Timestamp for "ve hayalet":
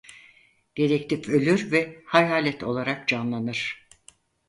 1.71-2.63